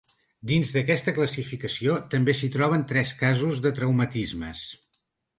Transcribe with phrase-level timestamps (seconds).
[0.51, 4.65] Dins d’aquesta classificació, també s’hi troben tres casos de traumatismes.